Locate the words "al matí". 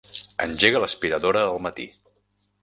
1.51-1.87